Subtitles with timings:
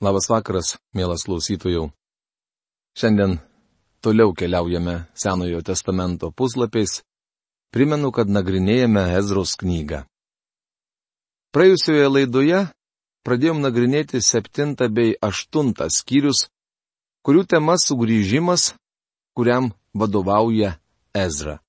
[0.00, 1.90] Labas vakaras, mielas klausytojų.
[2.96, 3.34] Šiandien
[4.00, 7.02] toliau keliaujame Senojo testamento puslapiais.
[7.68, 10.06] Primenu, kad nagrinėjame Ezros knygą.
[11.52, 12.62] Praėjusioje laidoje
[13.28, 16.46] pradėjom nagrinėti septintą bei aštuntą skyrius,
[17.20, 18.72] kurių tema sugrįžimas,
[19.36, 20.78] kuriam vadovauja
[21.12, 21.60] Ezra.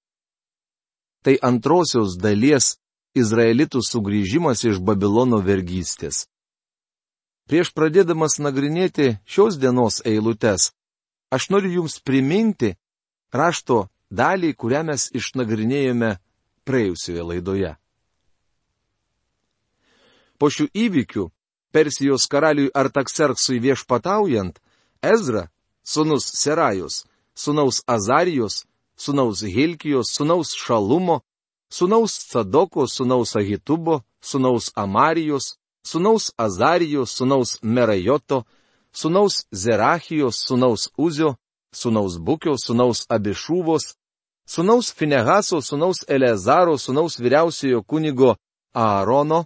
[1.19, 2.77] Tai antrosios dalies
[3.11, 6.29] Izraelitų sugrįžimas iš Babilono vergystės.
[7.49, 10.71] Prieš pradėdamas nagrinėti šios dienos eilutes,
[11.31, 12.75] aš noriu Jums priminti
[13.33, 16.17] rašto dalį, kurią mes išnagrinėjome
[16.67, 17.75] praėjusioje laidoje.
[20.37, 21.29] Po šių įvykių,
[21.71, 24.57] Persijos karaliui Artakserksui viešpataujant,
[24.99, 25.47] Ezra,
[25.83, 28.65] sunus Serajus, sunaus Azarijos,
[28.97, 31.21] sunaus Hilkijos, sunaus Šalumo,
[31.69, 38.45] sunaus Sadoko, sunaus Ahitubo, sunaus Amarijos, sunaus Azarijos, sunaus Merajoto,
[38.91, 41.35] sunaus Zerachijos, sunaus Uzio,
[41.73, 43.95] sunaus Bukio, sunaus Abišūvos,
[44.45, 48.35] sunaus Finehaso, sunaus Elezaro, sunaus vyriausiojo kunigo
[48.73, 49.45] Aarono.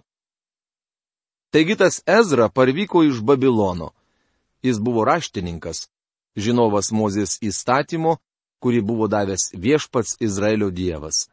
[1.50, 3.92] Taigi tas Ezra parvyko iš Babilono.
[4.62, 5.88] Jis buvo raštininkas,
[6.36, 8.18] žinovas Mozės įstatymo,
[8.60, 11.28] kurį buvo davęs viešpats Izraelio dievas.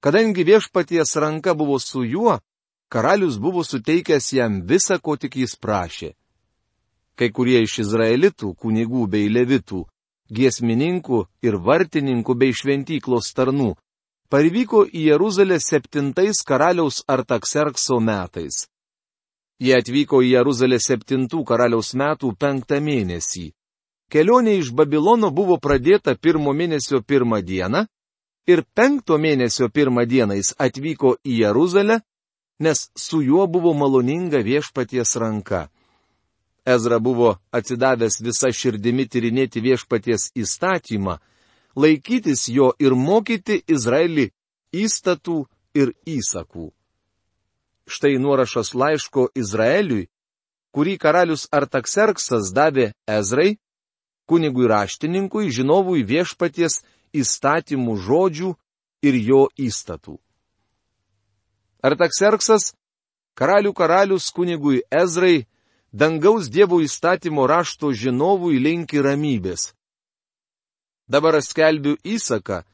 [0.00, 2.38] Kadangi viešpaties ranka buvo su juo,
[2.88, 6.14] karalius buvo suteikęs jam visą, ko tik jis prašė.
[7.18, 9.84] Kai kurie iš izraelitų, kunigų bei levitų,
[10.30, 13.74] giesmininkų ir vartininkų bei šventyklos tarnų,
[14.30, 18.66] parvyko į Jeruzalę septintais karaliaus Artakserkso metais.
[19.58, 23.48] Jie atvyko į Jeruzalę septintų karaliaus metų penktą mėnesį.
[24.08, 27.82] Kelionė iš Babilono buvo pradėta pirmo mėnesio pirmą dieną
[28.48, 31.98] ir penkto mėnesio pirmą dieną jis atvyko į Jeruzalę
[32.58, 35.68] nes su juo buvo maloninga viešpaties ranka.
[36.66, 41.16] Ezra buvo atsidavęs visą širdimi tyrinėti viešpaties įstatymą,
[41.76, 44.28] laikytis jo ir mokyti Izraelį
[44.74, 45.38] įstatų
[45.74, 46.68] ir įsakų.
[47.88, 50.10] Štai nuorašas laiško Izraeliui,
[50.76, 53.56] kurį karalius Artakserksas davė Ezrai,
[54.28, 56.82] kunigui raštininkui, žinovui viešpaties
[57.16, 58.52] įstatymų žodžių
[59.08, 60.18] ir jo įstatų.
[61.82, 62.72] Artakserksas,
[63.38, 65.46] karalių karalius kunigui Ezrai,
[65.92, 69.72] dangaus dievų įstatymo rašto žinovui linki ramybės.
[71.08, 72.64] Dabar aš skelbiu įsaką,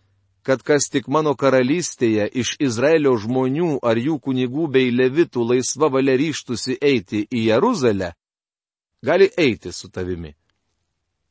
[0.43, 6.17] kad kas tik mano karalystėje iš Izraelio žmonių ar jų kunigų bei levitų laisva valia
[6.21, 8.15] ryštusi eiti į Jeruzalę,
[9.05, 10.33] gali eiti su tavimi.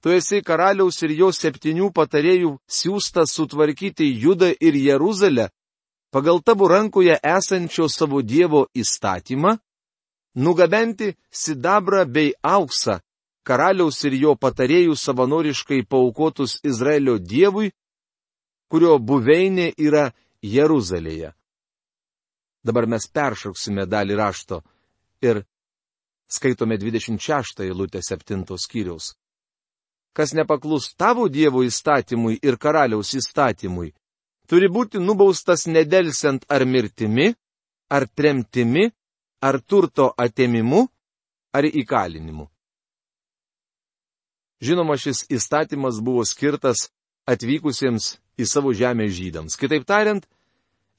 [0.01, 5.49] Tu esi karaliaus ir jo septynių patarėjų siūstas sutvarkyti Judą ir Jeruzalę
[6.13, 9.57] pagal tavo rankoje esančio savo Dievo įstatymą,
[10.35, 12.99] nugabenti sidabrą bei auksą,
[13.43, 17.71] karaliaus ir jo patarėjų savanoriškai paukotus Izraelio Dievui,
[18.69, 20.11] kurio buveinė yra
[20.45, 21.33] Jeruzalėje.
[22.63, 24.61] Dabar mes peršauksime dalį rašto
[25.21, 25.41] ir
[26.29, 29.15] skaitome 26 eilutę 7 skyriaus.
[30.13, 33.89] Kas nepaklus tavo Dievo įstatymui ir karaliaus įstatymui,
[34.53, 37.31] turi būti nubaustas nedelsiant ar mirtimi,
[37.89, 38.91] ar tremtimi,
[39.41, 40.83] ar turto atėmimu,
[41.57, 42.45] ar įkalinimu.
[44.61, 46.91] Žinoma, šis įstatymas buvo skirtas
[47.25, 49.57] atvykusiems į savo žemę žydams.
[49.57, 50.21] Kitaip tariant,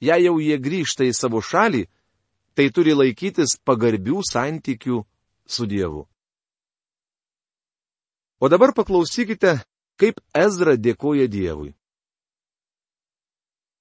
[0.03, 1.85] jei jau jie grįžta į savo šalį,
[2.59, 4.99] tai turi laikytis pagarbių santykių
[5.47, 6.03] su Dievu.
[8.43, 9.61] O dabar paklausykite,
[9.95, 11.71] kaip Ezra dėkoja Dievui.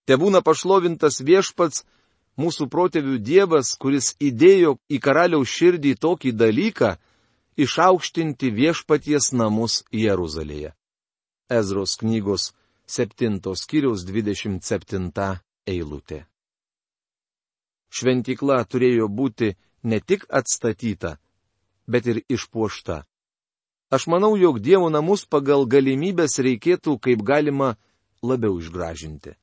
[0.04, 1.84] Te būna pašlovintas viešpats,
[2.36, 6.96] mūsų protėvių Dievas, kuris įdėjo į karaliaus širdį tokį dalyką-
[7.64, 10.74] išaukštinti viešpaties namus Jeruzalėje.
[11.48, 12.52] Ezros knygos
[12.86, 16.26] 7 skyriaus 27 eilutė.
[17.88, 19.54] Šventikla turėjo būti
[19.84, 21.16] ne tik atstatyta,
[21.86, 23.04] bet ir išpuošta.
[23.90, 27.76] Aš manau, jog Dievo namus pagal galimybės reikėtų kaip galima
[28.22, 29.36] labiau išgražinti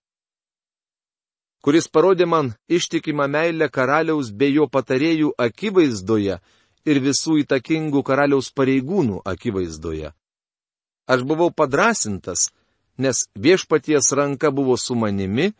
[1.62, 6.40] kuris parodė man ištikimą meilę karaliaus bei jo patarėjų akivaizdoje
[6.86, 10.14] ir visų įtakingų karaliaus pareigūnų akivaizdoje.
[11.12, 12.50] Aš buvau padrasintas,
[12.98, 15.52] nes viešpaties ranka buvo su manimi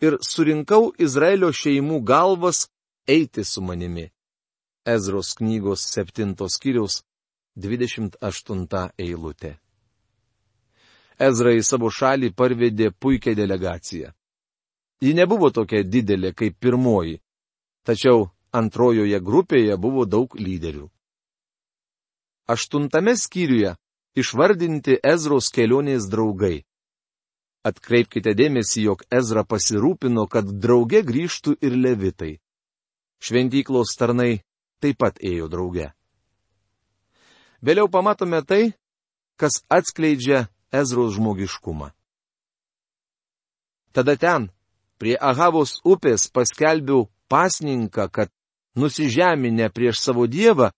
[0.00, 2.68] ir surinkau Izraelio šeimų galvas
[3.06, 4.10] eiti su manimi.
[4.84, 7.02] Ezros knygos 7 skyriaus
[7.56, 9.54] 28 eilutė.
[11.18, 14.10] Ezra į savo šalį parvedė puikią delegaciją.
[15.04, 17.18] Ji nebuvo tokia didelė kaip pirmoji,
[17.84, 20.88] tačiau antrojoje grupėje buvo daug lyderių.
[22.46, 23.74] aštuntame skyriuje
[24.14, 26.64] išvardinti Ezros kelionės draugai.
[27.64, 32.32] Atkreipkite dėmesį, jog Ezra pasirūpino, kad drauge grįžtų ir levitai.
[33.24, 34.44] Šventyklos tarnai
[34.84, 35.88] taip pat ėjo drauge.
[37.64, 38.74] Vėliau pamatome tai,
[39.40, 41.88] kas atskleidžia Ezros žmogiškumą.
[43.96, 44.50] Tada ten,
[45.04, 48.30] prie Ahavos upės, paskelbiau pasninką, kad
[48.80, 50.70] nusižeminę prieš savo dievą,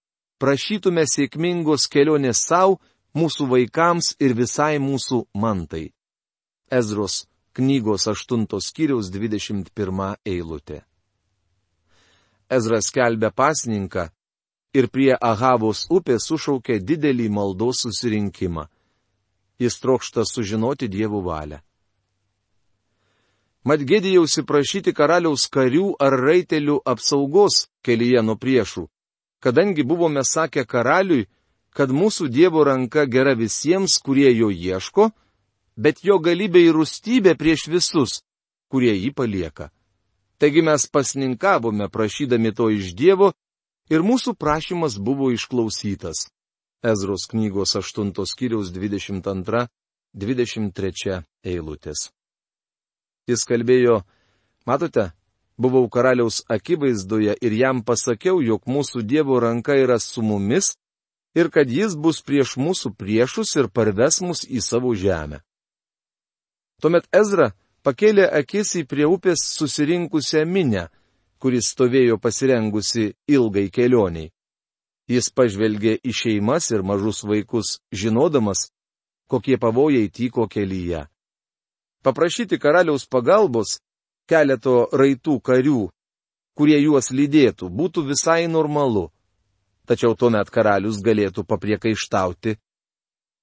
[0.43, 2.81] prašytume sėkmingos kelionės savo,
[3.15, 5.93] mūsų vaikams ir visai mūsų mantai.
[6.67, 10.83] Ezros knygos 8 skyriaus 21 eilutė.
[12.51, 14.09] Ezras kelbė pasninką
[14.75, 18.67] ir prie Ahavos upės sušaukė didelį maldos susirinkimą.
[19.63, 21.63] Jis trokšta sužinoti dievų valią.
[23.67, 28.87] Mat gėdėjausi prašyti karaliaus karių ar raitelių apsaugos kelyje nuo priešų,
[29.43, 31.27] kadangi buvome sakę karaliui,
[31.75, 35.11] kad mūsų Dievo ranka gera visiems, kurie jo ieško,
[35.77, 38.23] bet jo galybė ir rūstybė prieš visus,
[38.71, 39.71] kurie jį palieka.
[40.39, 43.35] Taigi mes pasninkavome prašydami to iš Dievo
[43.91, 46.31] ir mūsų prašymas buvo išklausytas.
[46.87, 52.16] Ezros knygos 8 skyriaus 22-23 eilutės.
[53.27, 54.01] Jis kalbėjo,
[54.67, 55.11] matote,
[55.59, 60.77] buvau karaliaus akivaizdoje ir jam pasakiau, jog mūsų Dievo ranka yra su mumis
[61.35, 65.43] ir kad jis bus prieš mūsų priešus ir parves mus į savo žemę.
[66.81, 67.51] Tuomet Ezra
[67.85, 70.87] pakėlė akis į prie upės susirinkusią minę,
[71.39, 74.31] kuris stovėjo pasirengusi ilgai kelioniai.
[75.07, 78.71] Jis pažvelgė į šeimas ir mažus vaikus, žinodamas,
[79.31, 81.05] kokie pavojai tyko kelyje.
[82.07, 83.81] Paprašyti karaliaus pagalbos
[84.31, 85.89] keleto raitų karių,
[86.55, 89.09] kurie juos lydėtų, būtų visai normalu
[89.87, 92.57] tačiau tuomet karalius galėtų papriekaištauti.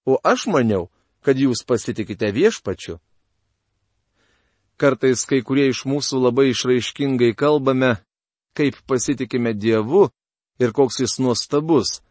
[0.06, 0.90] O aš maniau,
[1.24, 3.00] kad jūs pasitikite viešpačiu.
[4.78, 7.96] Kartais kai kurie iš mūsų labai išraiškingai kalbame,
[8.58, 10.10] kaip pasitikime Dievu
[10.60, 12.02] ir koks jis nuostabus.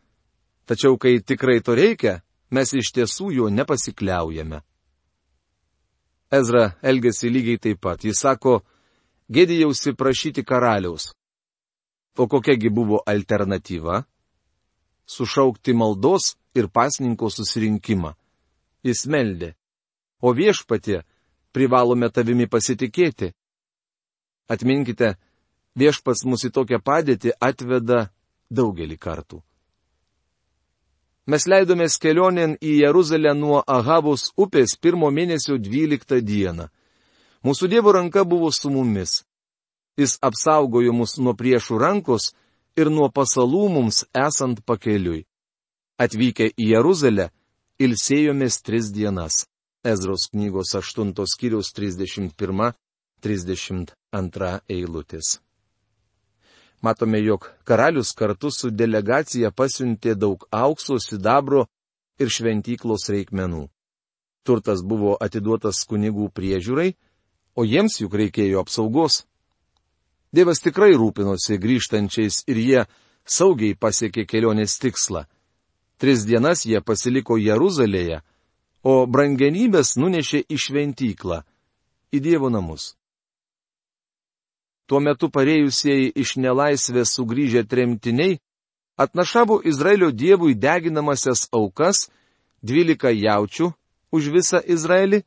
[0.64, 4.62] Tačiau kai tikrai to reikia, mes iš tiesų jo nepasikliaujame.
[6.32, 8.04] Ezra elgesi lygiai taip pat.
[8.04, 8.62] Jis sako,
[9.32, 11.10] gėdėjausi prašyti karaliaus.
[12.16, 14.02] O kokiagi buvo alternatyva?
[15.06, 18.14] sušaukti maldos ir pasninko susirinkimą.
[18.86, 19.52] Jis meldė.
[20.22, 21.02] O viešpatė,
[21.54, 23.32] privalome tavimi pasitikėti.
[24.50, 25.16] Atminkite,
[25.78, 28.08] viešpas mus į tokią padėtį atveda
[28.50, 29.42] daugelį kartų.
[31.30, 36.66] Mes leidomės kelionėn į Jeruzalę nuo Ahavos upės pirmo mėnesio 12 dieną.
[37.46, 39.22] Mūsų Dievo ranka buvo su mumis.
[39.98, 42.34] Jis apsaugojo mus nuo priešų rankos
[42.74, 45.26] ir nuo pasalų mums esant pakeliui.
[46.02, 47.30] Atvykę į Jeruzalę,
[47.78, 49.46] ilsėjomės tris dienas.
[49.86, 55.40] Ezros knygos 8 skyriaus 31-32 eilutės.
[56.82, 61.66] Matome, jog karalius kartu su delegacija pasiuntė daug aukso, sidabro
[62.18, 63.68] ir šventyklos reikmenų.
[64.42, 66.94] Turtas buvo atiduotas kunigų priežiūrai,
[67.54, 69.22] o jiems juk reikėjo apsaugos.
[70.34, 72.82] Dievas tikrai rūpinosi grįžtančiais ir jie
[73.24, 75.26] saugiai pasiekė kelionės tikslą.
[76.02, 78.22] Tris dienas jie pasiliko Jeruzalėje,
[78.82, 81.44] o brangenybės nunešė į šventyklą,
[82.10, 82.96] į Dievo namus.
[84.86, 88.38] Tuo metu parėjusieji iš nelaisvės sugrįžę tremtiniai
[88.96, 92.08] atnašavo Izraelio dievui deginamasias aukas,
[92.62, 93.72] 12 jaučių
[94.12, 95.22] už visą Izraelį,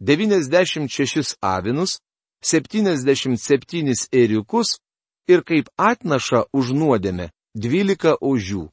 [0.00, 2.00] 96 avinus,
[2.42, 4.78] 77 ėriukus
[5.28, 8.68] ir kaip atnaša už nuodėmę 12 ožių.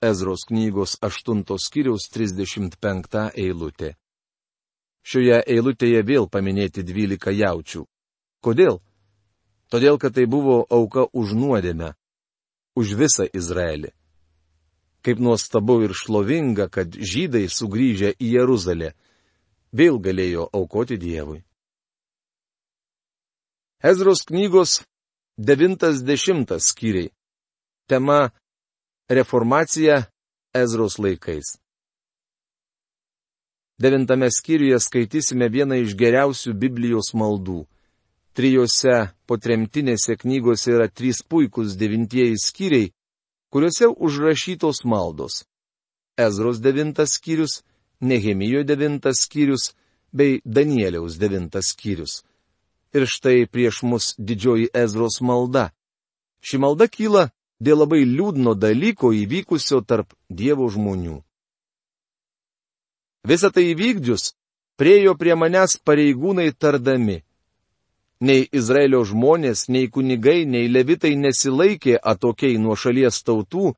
[0.00, 3.90] Ezros knygos 8 skyriaus 35 eilutė.
[5.04, 7.84] Šioje eilutėje vėl paminėti 12 jaučių.
[8.40, 8.80] Kodėl?
[9.70, 11.94] Todėl, kad tai buvo auka už nuodėmę.
[12.74, 13.92] Už visą Izraelį.
[15.06, 18.92] Kaip nuostabu ir šlovinga, kad žydai sugrįžę į Jeruzalę
[19.72, 21.40] vėl galėjo aukoti Dievui.
[23.80, 24.82] Ezros knygos
[25.38, 27.10] 90 skyriai.
[27.88, 28.30] Tema-
[29.18, 30.10] Reformacija
[30.54, 31.56] Ezros laikais.
[33.80, 37.64] Devintame skyriuje skaitysime vieną iš geriausių Biblijos maldų.
[38.36, 42.92] Trijose potremtinėse knygose yra trys puikūs devintieji skyriai,
[43.50, 45.44] kuriuose užrašytos maldos.
[46.18, 47.62] Ezros devintas skyrius,
[48.00, 49.74] Nehemijo devintas skyrius
[50.12, 52.22] bei Danieliaus devintas skyrius.
[52.96, 55.70] Ir štai prieš mus didžioji Ezros malda.
[56.40, 57.28] Ši malda kyla
[57.60, 61.20] dėl labai liūdno dalyko įvykusio tarp Dievo žmonių.
[63.28, 64.32] Visą tai įvykdžius,
[64.80, 67.20] priejo prie manęs pareigūnai tardami.
[68.20, 73.72] Nei Izraelio žmonės, nei kunigai, nei levitai nesilaikė atokiai nuo šalies tautų,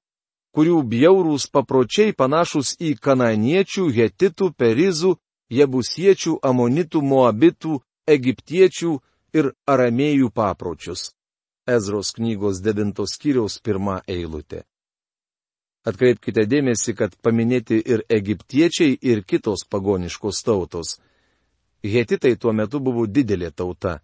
[0.52, 5.14] kurių bjaurūs papročiai panašus į kananiečių, hetitų, perizų,
[5.52, 8.92] jebusiečių, amonitų, moabitų, egiptiečių
[9.38, 11.12] ir aramėjų papročius.
[11.66, 14.64] Ezros knygos 9 skyriaus pirmą eilutę.
[15.87, 20.99] Atkreipkite dėmesį, kad paminėti ir egiptiečiai, ir kitos pagoniškos tautos.
[21.82, 24.00] Hetitai tuo metu buvo didelė tauta.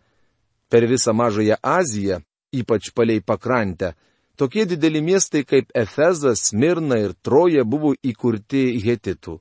[0.69, 2.21] Per visą Mažąją Aziją,
[2.53, 3.95] ypač palei pakrantę,
[4.37, 9.39] tokie dideli miestai kaip Efezas, Mirna ir Troja buvo įkurti hetitų.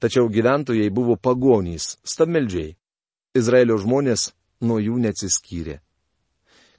[0.00, 2.76] Tačiau gyventojai buvo pagonys, stabmeldžiai.
[3.36, 4.30] Izraelio žmonės
[4.64, 5.76] nuo jų neatsiskyrė.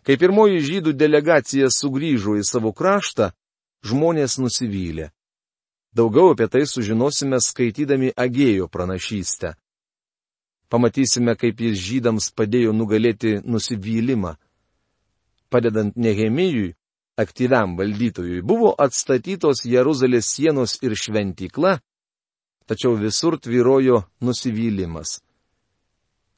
[0.02, 3.30] Kai pirmoji žydų delegacija sugrįžo į savo kraštą,
[3.86, 5.12] žmonės nusivylė.
[5.94, 9.54] Daugiau apie tai sužinosime skaitydami Agėjo pranašystę.
[10.72, 14.38] Pamatysime, kaip jis žydams padėjo nugalėti nusivylimą.
[15.52, 16.72] Padedant Nehemijui,
[17.20, 21.76] aktyviam valdytojui, buvo atstatytos Jeruzalės sienos ir šventykla,
[22.72, 25.20] tačiau visur tvyrojo nusivylimas.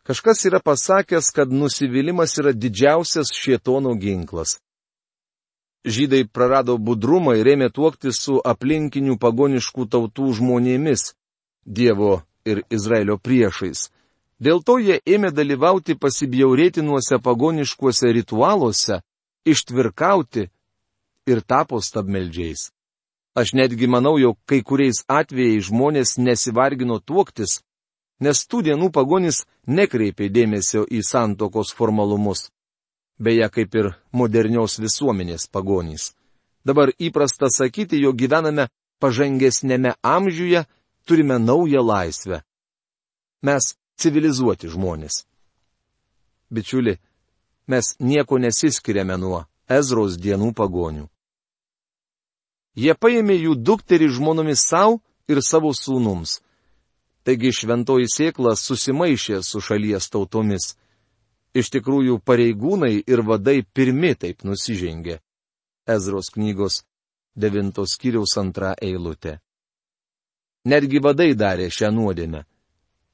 [0.04, 4.58] Kažkas yra pasakęs, kad nusivylimas yra didžiausias šietono ginklas.
[5.86, 11.14] Žydai prarado budrumą ir ėmė tuokti su aplinkinių pagoniškų tautų žmonėmis-
[11.78, 13.93] Dievo ir Izraelio priešais.
[14.44, 19.00] Dėl to jie ėmė dalyvauti pasibjaurėtinuose pagoniškuose ritualuose,
[19.48, 20.50] ištvirkauti
[21.32, 22.72] ir tapo stabmeldžiais.
[23.40, 27.62] Aš netgi manau, jog kai kuriais atvejais žmonės nesivargino tuoktis,
[28.20, 32.50] nes tų dienų pagonis nekreipė dėmesio į santokos formalumus.
[33.18, 36.12] Beje, kaip ir modernios visuomenės pagonys.
[36.66, 38.68] Dabar įprasta sakyti, jog gyvename
[39.00, 40.66] pažangesnėme amžiuje,
[41.08, 42.42] turime naują laisvę.
[43.44, 45.24] Mes civilizuoti žmonės.
[46.54, 46.98] Bičiuli,
[47.68, 51.08] mes nieko nesiskiriame nuo Ezros dienų pagonių.
[52.76, 56.42] Jie paėmė jų dukterį žmonomis savo ir savo sūnums.
[57.24, 60.74] Taigi šventoji sėkla susimaišė su šalies tautomis.
[61.54, 65.20] Iš tikrųjų pareigūnai ir vadai pirmi taip nusižengė.
[65.88, 66.82] Ezros knygos
[67.38, 69.38] 9 skyriaus antra eilutė.
[70.66, 72.44] Netgi vadai darė šią nuodėmę.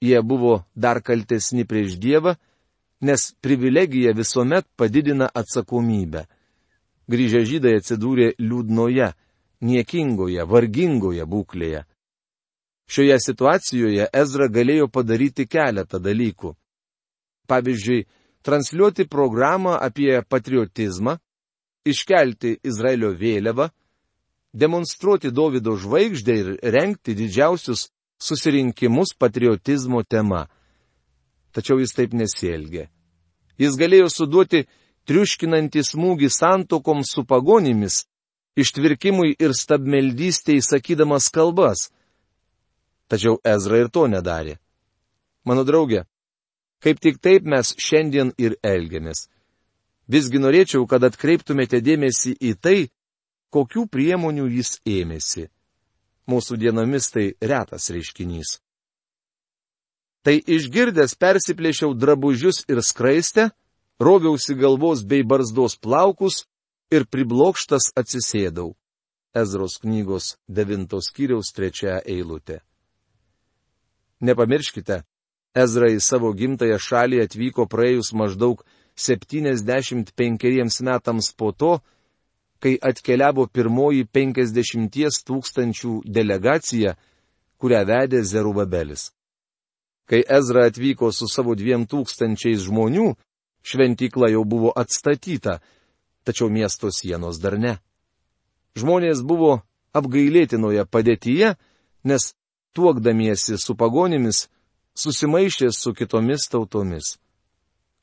[0.02, 2.36] Jie buvo dar kaltesni prieš Dievą,
[3.02, 6.26] nes privilegija visuomet padidina atsakomybę.
[7.10, 9.10] Grįžę žydai atsidūrė liūdnoje,
[9.66, 11.84] niekingoje, vargingoje būklėje.
[12.90, 16.56] Šioje situacijoje Ezra galėjo padaryti keletą dalykų.
[17.50, 18.06] Pavyzdžiui,
[18.46, 21.18] transliuoti programą apie patriotizmą,
[21.86, 23.70] iškelti Izraelio vėliavą,
[24.54, 27.90] demonstruoti Davido žvaigždę ir renkti didžiausius
[28.22, 30.48] susirinkimus patriotizmo tema.
[31.52, 32.90] Tačiau jis taip nesielgė.
[33.60, 34.66] Jis galėjo suduoti
[35.10, 38.06] triuškinantį smūgį santokoms su pagonimis,
[38.60, 41.90] ištvirkimui ir stabmeldystėj sakydamas kalbas.
[43.10, 44.60] Tačiau Ezra ir to nedarė.
[45.48, 46.04] Mano draugė,
[46.84, 49.28] kaip tik taip mes šiandien ir elgiamės.
[50.10, 52.80] Visgi norėčiau, kad atkreiptumėte dėmesį į tai,
[53.54, 55.50] kokių priemonių jis ėmėsi.
[56.30, 58.60] Mūsų dienomis tai retas reiškinys.
[60.24, 63.50] Tai išgirdęs persiplėšiau drabužius ir skraistę,
[64.00, 66.44] roviausi galvos bei barzdos plaukus
[66.92, 68.74] ir priblokštas atsisėdau.
[69.34, 72.60] Ezros knygos 9 skyriaus 3 eilutė.
[74.20, 75.04] Nepamirškite,
[75.56, 78.62] Ezra į savo gimtają šalį atvyko praėjus maždaug
[79.00, 81.80] 75 metams po to,
[82.60, 86.96] kai atkeliavo pirmoji 50 tūkstančių delegacija,
[87.60, 89.12] kurią vedė Zerubabelis.
[90.10, 93.14] Kai Ezra atvyko su savo dviem tūkstančiais žmonių,
[93.64, 95.60] šventykla jau buvo atstatyta,
[96.26, 97.78] tačiau miesto sienos dar ne.
[98.80, 99.62] Žmonės buvo
[99.94, 101.56] apgailėtinoje padėtyje,
[102.04, 102.34] nes
[102.74, 104.48] tuokdamiesi su pagonimis,
[104.96, 107.18] susimaišė su kitomis tautomis.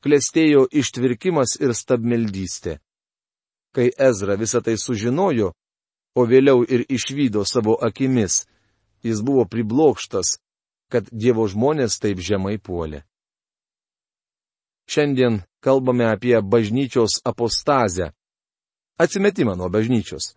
[0.03, 2.77] Klestėjo ištvirkimas ir stabmeldystė.
[3.77, 5.51] Kai Ezra visą tai sužinojo,
[6.17, 8.47] o vėliau ir išvydo savo akimis,
[9.05, 10.39] jis buvo priblokštas,
[10.89, 13.03] kad Dievo žmonės taip žemai puolė.
[14.89, 18.15] Šiandien kalbame apie bažnyčios apostazę.
[18.97, 20.33] Atsimetimą nuo bažnyčios.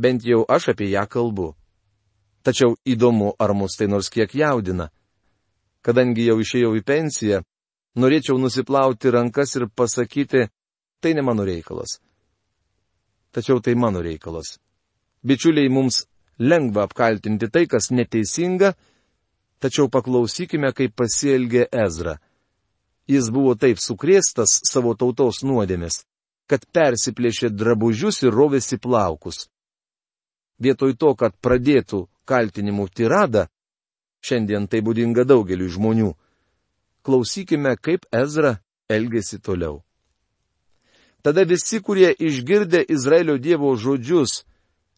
[0.00, 1.52] Bent jau aš apie ją kalbu.
[2.46, 4.88] Tačiau įdomu, ar mus tai nors kiek jaudina.
[5.84, 7.44] Kadangi jau išėjau į pensiją,
[8.00, 10.48] norėčiau nusiplauti rankas ir pasakyti,
[11.02, 11.98] tai ne mano reikalas.
[13.32, 14.56] Tačiau tai mano reikalas.
[15.22, 16.06] Bičiuliai, mums
[16.38, 18.72] lengva apkaltinti tai, kas neteisinga,
[19.60, 22.18] tačiau paklausykime, kaip pasielgė Ezra.
[23.08, 26.04] Jis buvo taip sukrėstas savo tautos nuodėmis,
[26.48, 29.48] kad persiplėšė drabužius ir rovėsi plaukus.
[30.60, 33.46] Vietoj to, kad pradėtų kaltinimų tiradą,
[34.20, 36.12] šiandien tai būdinga daugeliu žmonių,
[37.06, 38.58] klausykime, kaip Ezra
[38.90, 39.82] elgėsi toliau.
[41.22, 44.44] Tada visi, kurie išgirdę Izraelio Dievo žodžius,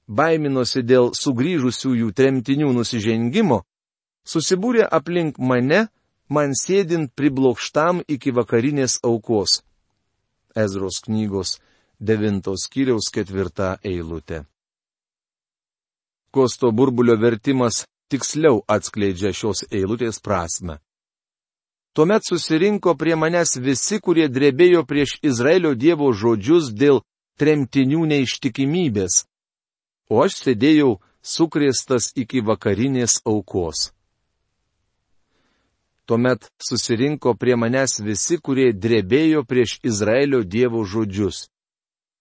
[0.07, 3.63] baiminosi dėl sugrįžusiųjų tremtinių nusižengimo,
[4.27, 5.87] susibūrė aplink mane,
[6.29, 9.63] man sėdint priblokštam iki vakarinės aukos.
[10.55, 11.59] Ezros knygos
[12.01, 14.45] 9 skyriaus 4 eilutė.
[16.31, 20.79] Kosto burbulio vertimas tiksliau atskleidžia šios eilutės prasme.
[21.93, 27.01] Tuomet susirinko prie manęs visi, kurie drebėjo prieš Izraelio Dievo žodžius dėl
[27.41, 29.25] tremtinių neištikimybės,
[30.07, 33.91] o aš sėdėjau sukrėstas iki vakarinės aukos.
[36.07, 41.49] Tuomet susirinko prie manęs visi, kurie drebėjo prieš Izraelio Dievo žodžius.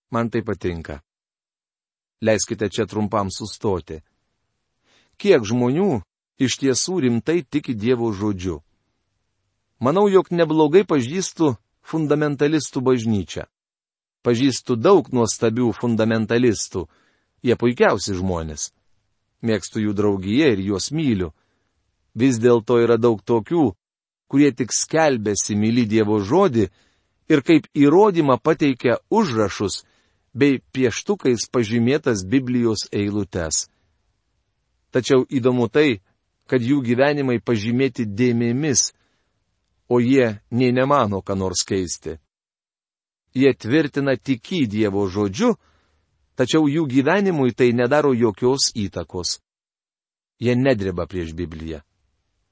[0.09, 1.01] Man tai patinka.
[2.25, 4.01] Leiskite čia trumpam sustoti.
[5.21, 6.01] Kiek žmonių
[6.41, 8.57] iš tiesų rimtai tiki Dievo žodžiu?
[9.79, 11.53] Manau, jog neblogai pažįstu
[11.87, 13.45] fundamentalistų bažnyčią.
[14.23, 16.83] Pažįstu daug nuostabių fundamentalistų.
[17.39, 18.73] Jie puikiausi žmonės.
[19.39, 21.31] Mėgstu jų draugiją ir juos myliu.
[22.11, 23.71] Vis dėlto yra daug tokių,
[24.27, 26.67] kurie tik skelbėsi myli Dievo žodį
[27.31, 29.85] ir kaip įrodymą pateikia užrašus
[30.35, 33.69] bei pieštukais pažymėtas Biblijos eilutes.
[34.91, 36.01] Tačiau įdomu tai,
[36.49, 38.91] kad jų gyvenimai pažymėti dėmėmis,
[39.89, 42.17] o jie nei nemano, ką nors keisti.
[43.33, 45.53] Jie tvirtina tikį Dievo žodžiu,
[46.37, 49.39] tačiau jų gyvenimui tai nedaro jokios įtakos.
[50.39, 51.81] Jie nedreba prieš Bibliją.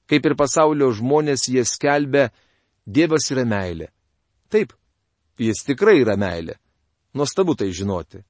[0.08, 2.30] Kaip ir pasaulio žmonės jie skelbia,
[2.88, 3.90] Dievas yra meilė.
[4.48, 4.72] Taip,
[5.40, 6.56] jis tikrai yra meilė.
[7.14, 8.22] Nuostabu tai žinoti.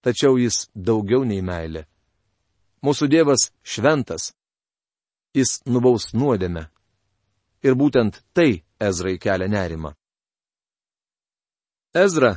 [0.00, 1.84] Tačiau jis daugiau nei meilė.
[2.80, 4.30] Mūsų Dievas šventas.
[5.36, 6.68] Jis nubaus nuodėmę.
[7.62, 9.94] Ir būtent tai Ezrai kelia nerima.
[11.96, 12.36] Ezra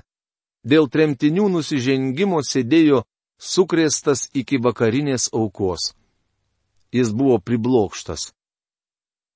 [0.64, 3.04] dėl tremtinių nusižengimo sėdėjo
[3.40, 5.94] sukrėstas iki vakarinės aukos.
[6.92, 8.32] Jis buvo priblokštas.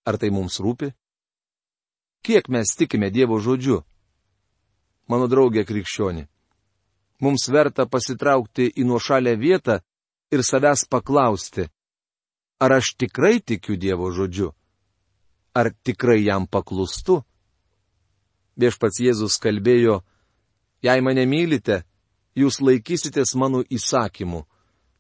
[0.08, 0.94] Ar tai mums rūpi?
[2.24, 3.84] Kiek mes tikime Dievo žodžiu?
[5.12, 6.24] Mano draugė krikščioni.
[7.24, 9.80] Mums verta pasitraukti į nuošalę vietą
[10.32, 11.68] ir savęs paklausti,
[12.64, 14.52] ar aš tikrai tikiu Dievo žodžiu?
[15.54, 17.22] Ar tikrai jam paklustu?
[18.58, 20.00] Viešpats Jėzus kalbėjo,
[20.82, 21.84] jei mane mylite,
[22.38, 24.42] jūs laikysitės mano įsakymų,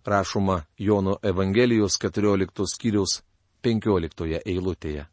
[0.06, 3.22] rašoma Jono Evangelijos 14 skyriaus
[3.66, 5.08] 15 eilutėje.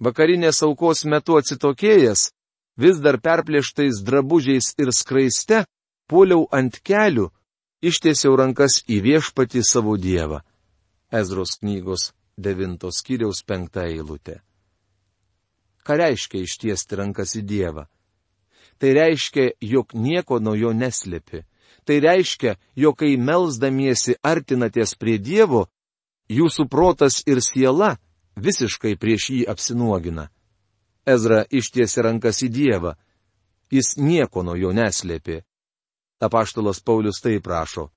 [0.00, 2.30] Vakarinės aukos metu atsitokėjęs,
[2.76, 5.64] vis dar perplėštais drabužiais ir skraiste,
[6.08, 7.28] puoliau ant kelių,
[7.80, 10.40] ištiesiau rankas į viešpatį savo dievą.
[11.12, 14.40] Ezros knygos 9 skyriaus 5 eilutė.
[15.84, 17.86] Ką reiškia ištiesti rankas į dievą?
[18.80, 21.44] Tai reiškia, jog nieko nuo jo neslėpi.
[21.84, 25.66] Tai reiškia, jog kai melzdamiesi artinatės prie Dievo,
[26.28, 27.96] jūsų protas ir siela
[28.36, 30.28] visiškai prieš jį apsinuogina.
[31.06, 32.94] Ezra ištiesi rankas į Dievą.
[33.70, 35.42] Jis nieko nuo jo neslėpė.
[36.20, 37.88] Apaštalas Paulius tai prašo.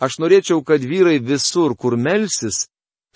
[0.00, 2.66] Aš norėčiau, kad vyrai visur, kur melsis,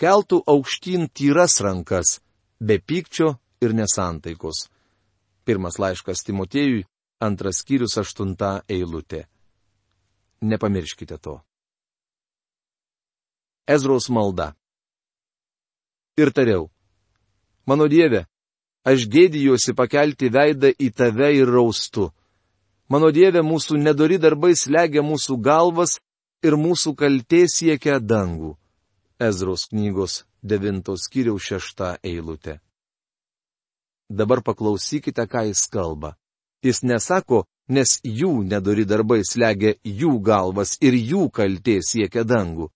[0.01, 2.19] keltų aukštyn tyras rankas,
[2.57, 4.65] be pykčio ir nesantaikos.
[5.45, 6.85] Pirmas laiškas Timotėjui,
[7.21, 9.25] antras skyrius aštunta eilutė.
[10.41, 11.37] Nepamirškite to.
[13.69, 14.53] Ezros malda.
[16.17, 16.69] Ir tariau.
[17.69, 18.25] Mano Dieve,
[18.83, 22.09] aš gėdijuosi pakelti veidą į tave ir raustu.
[22.89, 25.99] Mano Dieve, mūsų nedori darbai slegia mūsų galvas
[26.43, 28.57] ir mūsų kaltė siekia dangų.
[29.29, 32.57] Ezros knygos 9 skyriaus 6 eilutė.
[34.09, 36.15] Dabar paklausykite, ką jis kalba.
[36.65, 42.67] Jis nesako, nes jų nedori darbai slegia jų galvas ir jų kaltė siekia dangų.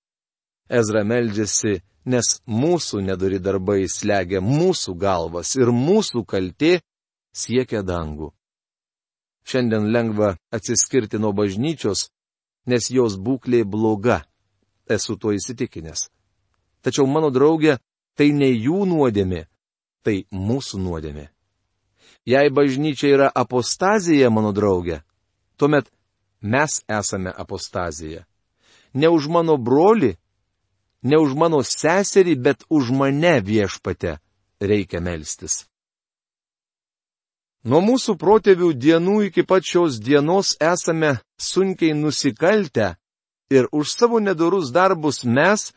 [0.69, 6.79] Ezra meldžiasi, nes mūsų nedori darbai slegia mūsų galvas ir mūsų kaltė
[7.33, 8.31] siekia dangų.
[9.45, 12.09] Šiandien lengva atsiskirti nuo bažnyčios,
[12.65, 14.23] nes jos būklė bloga.
[14.89, 16.09] Esu tuo įsitikinęs.
[16.85, 17.79] Tačiau mano draugė,
[18.13, 19.47] tai ne jų nuodėmė,
[20.05, 21.25] tai mūsų nuodėmė.
[22.29, 25.01] Jei bažnyčia yra apostazija, mano draugė,
[25.57, 25.89] tuomet
[26.41, 28.25] mes esame apostazija.
[28.93, 30.13] Ne už mano broli,
[31.01, 34.19] ne už mano seserį, bet už mane viešpate
[34.61, 35.65] reikia melstis.
[37.65, 42.93] Nuo mūsų protėvių dienų iki pat šios dienos esame sunkiai nusikaltę
[43.49, 45.71] ir už savo nedorus darbus mes,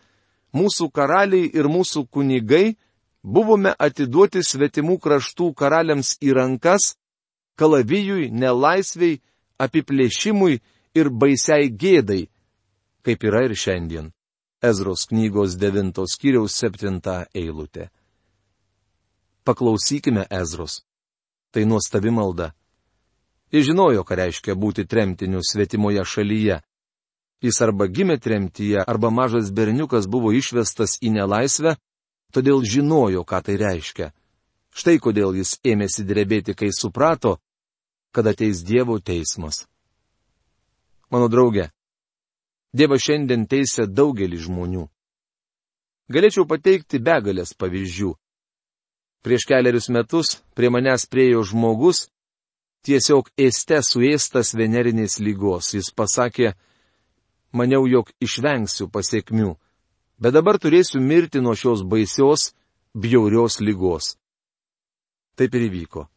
[0.56, 2.76] mūsų karaliai ir mūsų kunigai,
[3.22, 6.94] buvome atiduoti svetimų kraštų karaliams į rankas,
[7.58, 9.20] kalavijui, nelaisviai,
[9.58, 10.61] apiplėšimui
[10.94, 12.28] ir baisiai gėdai,
[13.02, 14.12] kaip yra ir šiandien.
[14.62, 16.98] Ezros knygos 9 skyriaus 7
[17.34, 17.90] eilutė.
[19.46, 20.82] Paklausykime Ezros.
[21.50, 22.52] Tai nuostabi malda.
[23.52, 26.58] Jis žinojo, ką reiškia būti tremtiniu svetimoje šalyje.
[27.42, 31.77] Jis arba gimė tremtyje, arba mažas berniukas buvo išvestas į nelaisvę,
[32.35, 34.11] todėl žinojo, ką tai reiškia.
[34.74, 37.38] Štai kodėl jis ėmėsi drebėti, kai suprato,
[38.12, 39.66] kad ateis Dievo teismas.
[41.11, 41.70] Mano draugė,
[42.74, 44.85] Dievas šiandien teisė daugelį žmonių.
[46.12, 48.12] Galėčiau pateikti begalės pavyzdžių.
[49.24, 52.07] Prieš keliarius metus prie manęs priejo žmogus,
[52.85, 55.72] tiesiog ėste suėstas venerinės lygos.
[55.74, 56.53] Jis pasakė,
[57.52, 59.54] maniau, jog išvengsiu pasiekmių,
[60.18, 62.52] bet dabar turėsiu mirti nuo šios baisios,
[62.94, 64.16] bjaurios lygos.
[65.38, 66.08] Taip ir įvyko.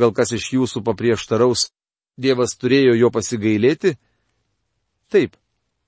[0.00, 1.70] Gal kas iš jūsų paprieštaraus,
[2.14, 3.96] Dievas turėjo jo pasigailėti?
[5.10, 5.34] Taip,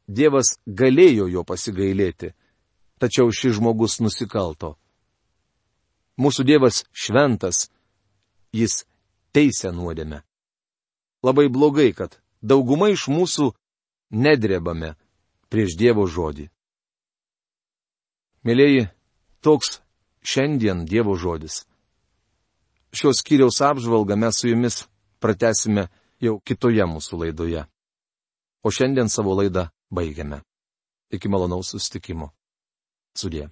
[0.06, 2.32] Dievas galėjo jo pasigailėti,
[2.98, 4.74] tačiau šis žmogus nusikalto.
[6.18, 7.68] Mūsų Dievas šventas,
[8.50, 8.84] jis
[9.34, 10.22] teisė nuodėme.
[11.22, 13.52] Labai blogai, kad dauguma iš mūsų
[14.10, 14.94] nedrebame
[15.50, 16.48] prieš Dievo žodį.
[18.46, 18.86] Mėlyji,
[19.42, 19.80] toks
[20.22, 21.64] šiandien Dievo žodis.
[22.94, 24.84] Šios kiriaus apžvalgą mes su jumis
[25.20, 25.88] pratesime
[26.22, 27.66] jau kitoje mūsų laidoje.
[28.62, 30.40] O šiandien savo laidą baigiame.
[31.10, 32.32] Iki malonaus sustikimo.
[33.16, 33.50] Sudė.